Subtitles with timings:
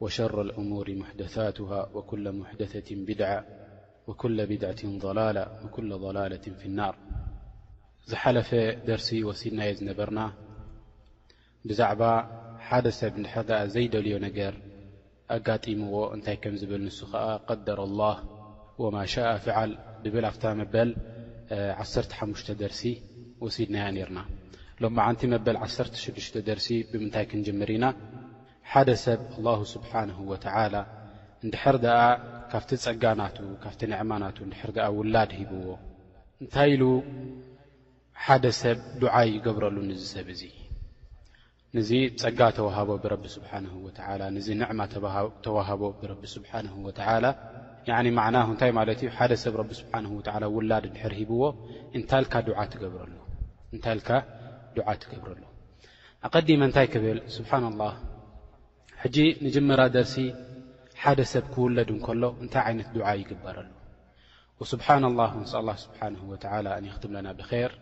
[0.00, 3.44] وشر الأموር محدثته وكل محدثة بድعة
[4.06, 6.94] وكل بድة ضላላة وكل ላላة في الናር
[8.10, 8.50] ዝሓለፈ
[8.88, 10.20] ደርሲ ወሲድናየ ዝነበርና
[11.70, 12.02] ብዛዕባ
[12.68, 13.14] ሓደ ሰብ
[13.74, 14.54] ዘይደልዮ ነገር
[15.36, 18.16] ኣጋጢምዎ እንታይ ከም ዝብል ንሱ ከዓ قደረ الله
[18.82, 19.70] وማ شاء فዓል
[20.14, 20.90] ብል ኣፍታ መበል
[21.80, 22.82] 15 ደርሲ
[23.44, 24.18] ወሲድናያ ነርና
[24.82, 27.84] ሎዓንቲ በል 16 ደርሲ ብምንታይ ክንጀምር ኢና
[28.72, 29.20] ሓደ ሰብ
[29.74, 29.92] ስብሓ
[31.48, 31.84] ንድር
[32.52, 33.24] ካብቲ ፀጋ ና
[33.62, 35.66] ካ ንማ ና ድር ውላድ ሂብዎ
[36.42, 36.88] እንታይ ኢ
[38.24, 39.76] ሓደ ሰብ ዓ ይገብረሉ
[40.14, 43.24] ሰብ እ ዚ ፀጋ ተወህቦ ብቢ
[44.80, 44.82] ማ
[45.44, 46.24] ተህቦ ብቢ
[48.34, 48.84] ና ታይ ማ
[49.32, 49.54] ደ ሰብ
[50.56, 51.42] ውላድ ድር ሂብዎ
[52.00, 53.14] እታይ ል ዓ ትገብረሉ
[56.26, 57.18] ኣዲ ታይ ብል
[59.02, 60.14] ሕጂ ንጀመራ ደርሲ
[61.02, 63.68] ሓደ ሰብ ክውለድ እንከሎ እንታይ ዓይነት ድዓ ይግበረሉ
[64.72, 67.72] ስብሓና ላه ን ስኣላه ስብሓን ወላ ንኽትምለና ብር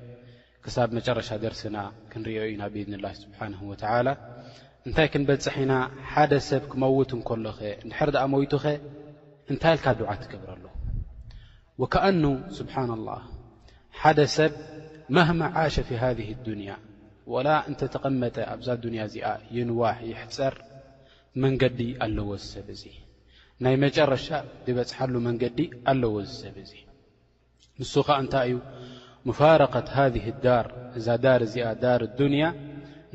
[0.64, 1.76] ክሳብ መጨረሻ ደርሲና
[2.10, 4.06] ክንሪዮ እዩ ና ብኢዝንላይ ስብሓንه ወተላ
[4.86, 5.74] እንታይ ክንበፅሐ ና
[6.12, 8.66] ሓደ ሰብ ክመውት እንከሎ ኸ ንድሕር ድኣ ሞይቱ ኸ
[9.52, 10.64] እንታይ ልካ ድዓ ትገብረሉ
[11.80, 12.22] ወከኣኑ
[12.58, 13.22] ስብሓና ላህ
[14.00, 14.52] ሓደ ሰብ
[15.16, 16.70] ማህመዓሸ ፊ ሃذህ ድንያ
[17.34, 19.26] ወላ እንተተቐመጠ ኣብዛ ዱንያ እዚኣ
[19.56, 20.54] ይንዋሕ ይሕፀር
[21.44, 22.82] መንገዲ ኣለዎ ዝሰብ እዙ
[23.64, 24.26] ናይ መጨረሻ
[24.64, 25.58] ብበፅሓሉ መንገዲ
[25.92, 26.72] ኣለዎ ዝሰብ እዙ
[27.80, 28.58] ንሱ ኸዓ እንታይ እዩ
[29.28, 30.66] ሙፋረቐት ሃذህ ዳር
[30.98, 32.44] እዛ ዳር እዚኣ ዳር ዱንያ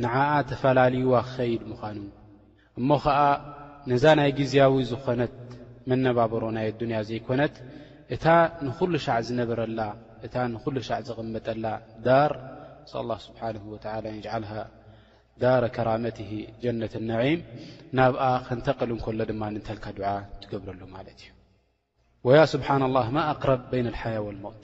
[0.03, 1.99] ንዓኣ ተፈላለዩዋ ክኸይድ ምዃኑ
[2.79, 3.19] እሞ ኸዓ
[3.91, 5.35] ነዛ ናይ ግዜያዊ ዝኾነት
[5.91, 7.55] መነባበሮ ናይ ኣዱንያ ዘይኮነት
[8.15, 8.25] እታ
[8.65, 9.79] ንኹሉ ሻዕ ዝነበረላ
[10.27, 11.65] እታ ንኹሉ ሻዕ ዝቕመጠላ
[12.07, 12.31] ዳር
[13.01, 14.51] ኣላ ስብሓንሁ ወዓላ ነጅዓልሃ
[15.43, 16.17] ዳር ከራመት
[16.63, 17.39] ጀነት ነም
[17.97, 19.99] ናብኣ ክንተቀል እንከሎ ድማ ንተልካ ድ
[20.41, 21.29] ትገብረሉ ማለት እዩ
[22.27, 24.63] ወ ስብሓና لላه ማ ኣቅረብ ይ ሓያة ሞት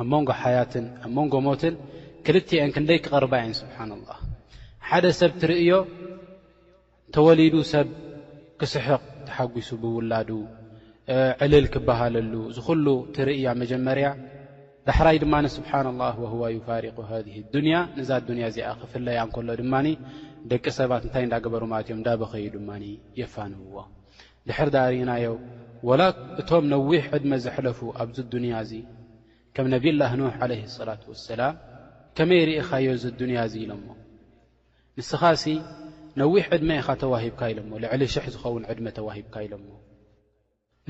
[0.00, 1.74] ኣብ ንጎ ያትን ኣብ ንጎ ሞትን
[2.26, 4.18] ክልአን ክንደይ ክቐርባ የ ስብሓና ላه
[4.88, 5.70] ሓደ ሰብ ትርእዮ
[7.14, 7.88] ተወሊዱ ሰብ
[8.60, 10.30] ክስሕቕ ተሓጒሱ ብውላዱ
[11.44, 12.86] ዕልል ክበሃለሉ ዝሉ
[13.16, 14.06] ትርእያ መጀመርያ
[14.88, 19.86] ዳሕራይ ድማ ን ስብሓና ላه ወዋ ይፋሪቁ ሃذ ዱንያ ንዛ ኣዱንያ እዚኣ ክፍለያ እንከሎ ድማኒ
[20.50, 22.70] ደቂ ሰባት እንታይ እንዳገበሩ ማለትእዮም እዳበኸዩ ድማ
[23.20, 23.76] የፋንውዎ
[24.48, 25.24] ድሕር ዳርእናዮ
[25.88, 26.02] ወላ
[26.40, 28.72] እቶም ነዊሕ ዕድመ ዘሕለፉ ኣብዚ ዱንያ እዚ
[29.56, 31.54] ከም ነብላህ ኖሕ ዓለይህ ሰላት ወሰላም
[32.18, 33.86] ከመይ ርኢኻዮ ዚ ዱንያ እዚ ኢሎሞ
[35.00, 35.44] ንስኻሲ
[36.22, 39.68] ነዊሕ ዕድመ ኢኻ ተዋሂብካ ኢሎሞ ልዕሊ ሽሕ ዝኸውን ዕድመ ተዋሂብካ ኢሎሞ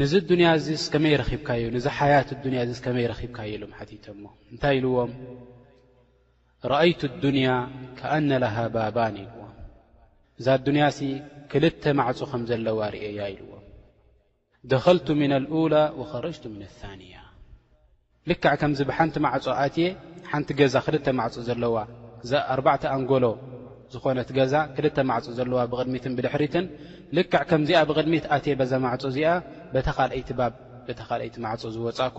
[0.00, 4.22] ንዝ ዱንያ እዙ እስከመይ ረኺብካዩ ንዝ ሓያት ዱንያ እዚ ስከመይ ረኺብካዩ ኢሉ ሓቲቶ ሞ
[4.52, 5.10] እንታይ ኢልዎም
[6.72, 7.48] ረአይቱ ኣዱንያ
[7.98, 9.50] ከኣነ ለሃ ባባን ኢልዎም
[10.38, 10.98] እዛ ኣዱንያሲ
[11.52, 13.64] ክልተ ማዕፁ ከም ዘለዋ ርእያ ኢልዎም
[14.72, 17.16] ደኸልቱ ምን ኣልኡላ ወኸረጅቱ ምን ኣታንያ
[18.30, 19.88] ልካዕ ከምዚ ብሓንቲ ማዕፁ ኣትየ
[20.30, 21.76] ሓንቲ ገዛ ክልተ ማዕፁ ዘለዋ
[22.24, 23.24] እዛ ኣርባዕተ ኣንጎሎ
[23.94, 26.64] ዝኾነት ገዛ ክልተ ማዕፁ ዘለዋ ብቕድሚትን ብድሕሪትን
[27.16, 29.28] ልክዕ ከምዚኣ ብቕድሚት ኣትየ በዛ ማዕፆ እዚኣ
[29.74, 30.52] በተ ኻልይቲ ባብ
[30.98, 32.16] ተኻልይቲ ማዕፆ ዝወፃኩ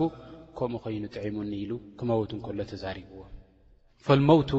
[0.58, 3.20] ከምኡ ኮይኑ ጥዕሙኒ ኢሉ ክመወት ከሎ ተዛሪብዎ
[4.06, 4.50] ፈልሞውቱ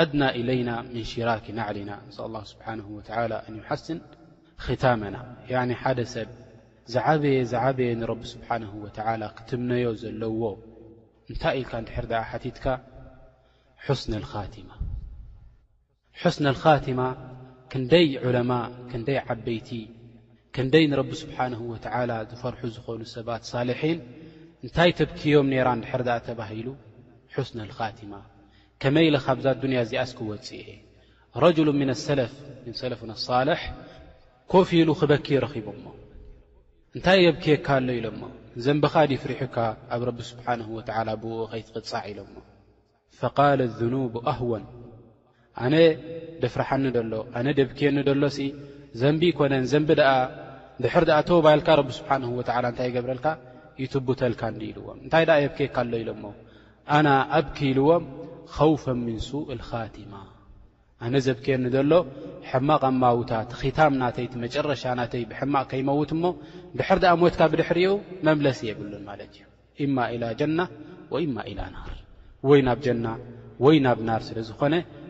[0.00, 2.10] ኣድና ኢለይና ምን ሽራክ ናዕሊና እን
[2.52, 3.98] ስብሓን ወላ እን ሓስን
[4.64, 5.16] ኽታመና
[5.82, 6.28] ሓደ ሰብ
[6.94, 10.40] ዝዓበየ ዝበየ ንረቢ ስብሓን ወላ ክትምነዮ ዘለዎ
[11.30, 12.64] እንታይ ኢልካ ድሕር ኣ ሓቲትካ
[14.00, 14.02] ስ
[14.68, 14.70] ማ
[16.36, 16.38] ስ
[16.98, 17.02] ማ
[17.78, 18.52] ክንደይ ዑለማ
[18.90, 19.70] ክንደይ ዓበይቲ
[20.56, 23.98] ክንደይ ንረቢ ስብሓንሁ ወትዓላ ዝፈርሑ ዝኾኑ ሰባት ሳልሒን
[24.64, 26.66] እንታይ ተብክዮም ነይራ ንድሕር ድኣ ተባሂሉ
[27.34, 28.12] ሓስነ ልኻቲማ
[28.84, 30.48] ከመይ ኢለ ካብዛ ኣዱንያ እዚኣስኪ ወፅ
[31.44, 32.32] ረጅሉ ምን ኣሰለፍ
[32.70, 33.60] ንሰለፍን ኣሳልሕ
[34.54, 35.84] ኮፍኢሉ ኽበኪ ረኺቦሞ
[36.96, 38.22] እንታይ የብኪየካ ኣሎ ኢሎሞ
[38.66, 39.56] ዘንበኻ ዲ ፍሪሑካ
[39.96, 42.34] ኣብ ረቢ ስብሓንሁ ወዓላ ብኡ ኸይትቕጻዕ ኢሎሞ
[43.20, 43.62] ፈቃል
[43.94, 44.64] ኑብ ኣህወን
[45.64, 45.76] ኣነ
[46.42, 48.38] ደፍርሓኒ ደሎ ኣነ ደብኪየኒ ደሎሲ
[49.00, 50.16] ዘንቢ ኮነን ዘንቢ ኣ
[50.84, 53.26] ድሕር ኣ ተወባልካ ረቢ ስብሓንሁ ወዓላ እንታይ ይገብረልካ
[53.82, 56.26] ይትቡተልካ ንዲ ኢልዎም እንታይ ደኣ የብኬየካኣሎ ኢሎ ሞ
[56.96, 57.08] ኣና
[57.38, 58.04] ኣብኪይልዎም
[58.56, 60.14] ኸውፈ ምንሱእ ኻቲማ
[61.04, 61.92] ኣነ ዘብኪየኒ ዘሎ
[62.50, 66.26] ሕማቕኣማውታ ቲ ኺታም ናተይ ቲ መጨረሻ ናተይ ብሕማቕ ከይመውት ሞ
[66.80, 67.92] ድሕር ድኣ ሞትካ ብድሕሪኡ
[68.28, 69.44] መምለሲ የብሉን ማለት እዩ
[69.86, 70.58] እማ ኢላ ጀና
[71.14, 71.90] ወእማ ኢላ ናር
[72.50, 73.06] ወይ ናብ ጀና
[73.64, 74.74] ወይ ናብ ናር ስለዝኾነ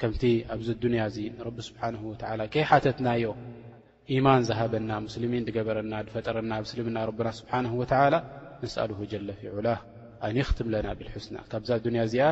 [0.00, 1.82] ከምቲ ኣብዚ ዱንያ እዚ ረቢ ስብሓ
[2.54, 3.24] ከይሓተትናዮ
[4.14, 9.68] ኢማን ዝሃበና ምስልሚን ድገበረና ድፈጠረና ምስልምና ረና ስብሓ እንስልሁ ጀለፊዑላ
[10.26, 12.26] ኣኒኽትም ለና ብልስና ካብዛ ዱንያ እዚኣ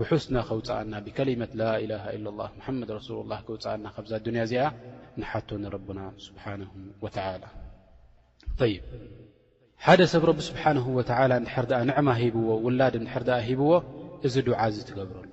[0.00, 4.64] ብስና ክውፅአና ብከሊመት ላላ መመድ ረሱሉ ላ ክውፅአና ካብዛ ዱንያ እዚኣ
[5.20, 7.44] ንሓቶ ንረብና ስብሓ ላ
[8.72, 8.76] ይ
[9.86, 10.78] ሓደ ሰብ ረቢ ስብሓን
[11.48, 13.70] ድሕር ኣ ንዕማ ሂብዎ ውላድ ድር ኣ ሂብዎ
[14.26, 15.32] እዚ ድዓ እዚ ትገብረሉ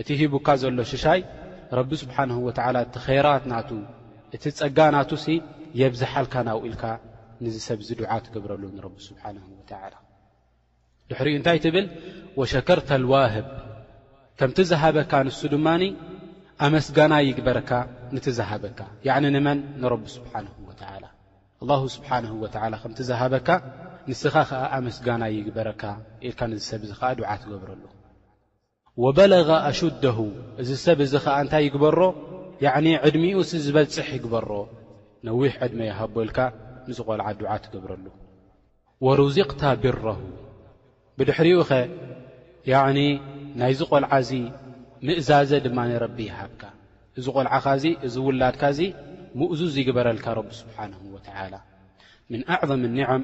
[0.00, 1.20] እቲ ሂቡካ ዘሎ ሽሻይ
[1.78, 3.70] ረቢ ስብሓንሁ ወትዓላ እቲ ኸይራት ናቱ
[4.34, 5.26] እቲ ጸጋ ናቱሲ
[5.80, 6.84] የብዝሓልካ ናው ኢልካ
[7.44, 9.94] ንዝሰብዚ ዱዓ ትገብረሉ ንረቢ ስብሓንሁ ወተዓላ
[11.10, 11.86] ድሕሪኡ እንታይ ትብል
[12.40, 13.46] ወሸከርተ ኣልዋህብ
[14.38, 15.82] ከምቲዘሃበካ ንሱ ድማኒ
[16.66, 17.70] ኣመስጋና ይግበረካ
[18.14, 21.04] ንትዘሃበካ ያዕኒ ንመን ንረቢ ስብሓንሁ ወዓላ
[21.62, 23.48] ኣላሁ ስብሓንሁ ወዓላ ከምቲዘሃበካ
[24.08, 25.82] ንስኻ ኸዓ ኣመስጋና ይግበረካ
[26.28, 27.82] ኢልካ ንዝሰብዚ ኸዓ ዱዓ ትገብረሉ
[29.04, 30.18] ወበለጋ ኣሽደሁ
[30.62, 31.98] እዝ ሰብ እዙ ኸዓ እንታይ ይግበሮ
[32.64, 34.48] ያዕኒ ዕድሚኡስ ዝበጽሕ ይግበሮ
[35.26, 36.38] ነዊሕ ዕድመ ይሃቦልካ
[36.86, 38.06] ምዝ ቆልዓ ዱዓ ትገብረሉ
[39.06, 40.18] ወሩዚቕታ ብረሁ
[41.18, 41.72] ብድሕሪኡ ኸ
[42.72, 42.98] ያዕኒ
[43.60, 44.30] ናይዝ ቘልዓእዙ
[45.06, 46.62] ምእዛዘ ድማ ነረቢ ይሃብካ
[47.18, 48.78] እዚ ቘልዓኻዙ እዚ ውላድካዙ
[49.40, 51.54] ምእዙዝ ይግበረልካ ረቢ ስብሓንሁ ወትዓላ
[52.32, 53.22] ምን ኣዕظም ኒዐም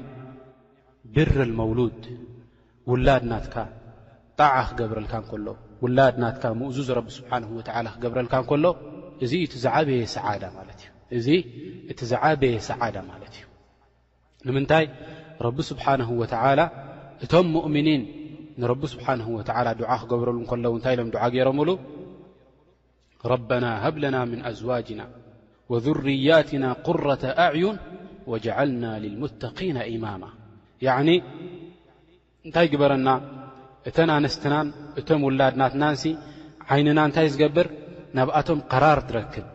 [1.15, 1.29] ብር
[1.59, 2.01] መውሉድ
[2.91, 3.55] ውላድናትካ
[4.39, 5.47] ጣዓ ክገብረልካንከሎ
[5.83, 7.49] ውላድ ናትካ ምእዙዝ ረቢ ስብሓንه
[7.85, 8.65] ላ ክገብረልካ እከሎ
[9.25, 9.55] እዚ ቲ
[9.87, 10.01] በየ
[11.17, 11.27] እዚ
[11.91, 13.43] እቲ ዘዓበየ ሰዓዳ ማለት እዩ
[14.47, 14.85] ንምንታይ
[15.45, 16.33] ረቢ ስብሓነه وላ
[17.23, 18.01] እቶም ሙؤምኒን
[18.61, 19.27] ንረቢ ስብሓه
[19.79, 21.69] ድዓ ክገብረሉ እከሎ እንታይ ኢሎም ድዓ ገይሮምብሉ
[23.33, 25.01] ረبና ሃብለና ምن ኣዝዋጅና
[25.71, 27.77] وذርያትና قረة አዕዩን
[28.31, 30.23] وልና للሙተقና ኢማማ
[32.45, 33.07] እንታይ ግበረና
[33.89, 34.67] እተን ኣንስትናን
[34.99, 36.03] እቶም ውላድናትናንሲ
[36.73, 37.67] ዓይንና እንታይ ዝገብር
[38.17, 39.45] ናብኣቶም ቀራር ትረክብ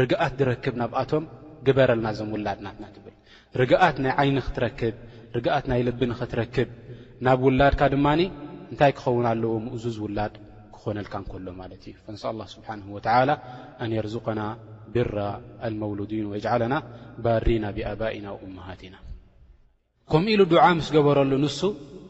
[0.00, 1.24] ርግኣት ትረክብ ናብኣቶም
[1.66, 3.14] ግበረልና ዞም ውላድናትና ትብል
[3.60, 4.94] ርግኣት ናይ ዓይን ኽትረክብ
[5.36, 6.68] ርግኣት ናይ ልብን ኽትረክብ
[7.26, 8.20] ናብ ውላድካ ድማኒ
[8.72, 10.32] እንታይ ክኸውን ኣለዎ ምእዙዝ ውላድ
[10.74, 13.30] ክኾነልካ እንከሎ ማለት እዩ ፍእንሳ ኣላህ ስብሓንሁ ወትዓላ
[13.84, 14.40] ኣንየርዙቀና
[14.94, 15.16] ብራ
[15.68, 16.74] ኣልመውሉዲን ወጅዓለና
[17.24, 18.96] ባሪና ብኣባኢና እምሃት ኢና
[20.12, 21.60] ከምኡ ኢሉ ድዓ ምስ ገበረሉ ንሱ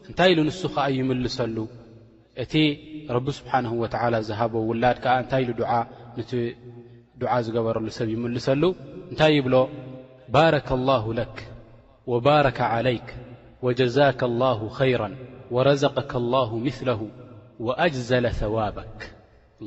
[0.09, 1.57] እንታይ ኢሉ ንሱ ከዓ ይምልሰሉ
[2.43, 2.53] እቲ
[3.15, 5.49] ረቢ ስብሓንه ወተዓላ ዝሃቦ ውላድ ከዓ እንታይ ኢሉ
[6.17, 6.31] ነቲ
[7.21, 8.63] ዱዓ ዝገበረሉ ሰብ ይምልሰሉ
[9.11, 9.55] እንታይ ይብሎ
[10.35, 11.35] ባረከ ላه ለክ
[12.11, 13.07] ወባረከ ዓለይክ
[13.65, 15.01] ወጀዛከ ላه ኸይራ
[15.55, 16.99] ወረዘቀከ لላه ምስለሁ
[17.65, 18.99] ወአጅዘለ ثዋበክ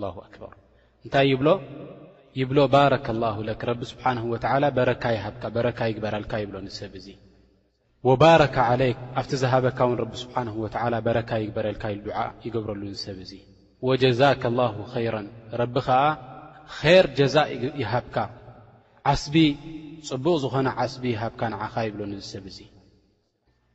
[0.00, 0.52] ላ ኣክበር
[1.04, 1.48] እንታይ ይብሎ
[2.40, 7.06] ይብሎ ባረከ ላ ለ ረቢ ስብሓን ወተዓላ በረካ ይሃብካ በረካ ይግበረልካ ይብሎ ንሰብ እዙ
[8.08, 13.42] ወባረከ ዓለይክ ኣብቲ ዝሃበካ ውን ረቢ ስብሓንሁ ወዓላ በረካ ይግበረልካ ኢሉ ዱዓ ይገብረሉ ሰብ እዙይ
[13.88, 15.16] ወጀዛከ ላሁ ኸይራ
[15.60, 16.04] ረቢ ኸዓ
[16.78, 17.36] ኸር ጀዛ
[17.82, 18.16] ይሃብካ
[19.12, 19.34] ዓስቢ
[20.08, 22.68] ጽቡቕ ዝኾነ ዓስቢ ይሃብካ ንዓኻ ይብሎ ንዝሰብ እዙይ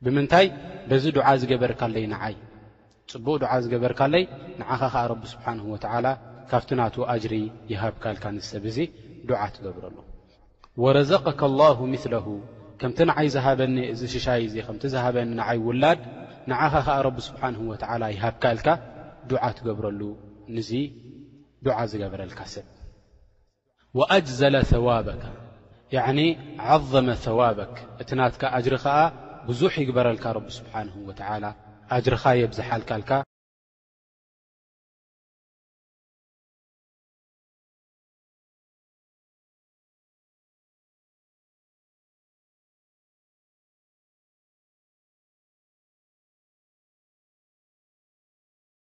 [0.04, 0.46] ብምንታይ
[0.88, 2.34] በዚ ዱዓ ዝገበርካለይ ንዓይ
[3.12, 4.24] ጽቡቕ ዱዓ ዝገበርካለይ
[4.60, 6.06] ንዓኻ ኸዓ ረቢ ስብሓንሁ ወዓላ
[6.50, 7.34] ካብቲ ናት ኣጅሪ
[7.72, 8.78] ይሃብካልካ ንዝሰብ እዙ
[9.28, 9.96] ዱዓ ትገብረሉ
[10.82, 12.26] ወረዘቀከላሁ ምስለሁ
[12.80, 16.00] ከምቲ ንዓይ ዝሃበኒ እዚ ሽሻይ እዙ ከምቲ ዝሃበኒ ንዓይ ውላድ
[16.50, 18.68] ንዓኻ ኸዓ ረብ ስብሓንሁ ወዓላ ይሃብካልካ
[19.30, 20.00] ዱዓ ትገብረሉ
[20.56, 20.70] ንዙ
[21.66, 22.66] ዱዓ ዝገበረልካ ሰብ
[23.98, 25.22] ወኣጅዘለ ثዋበካ
[25.96, 26.18] ያዕኒ
[26.74, 28.96] ዓظመ ثዋበክ እቲ ናትካ ኣጅሪ ከዓ
[29.48, 31.44] ብዙሕ ይግበረልካ ረብ ስብሓንሁ ወላ
[31.96, 33.10] ኣጅርኻ የብዝሓልካልካ